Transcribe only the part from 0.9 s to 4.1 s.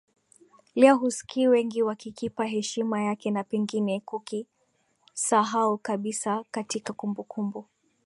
husikii wengi wakikipa heshima yake na pengine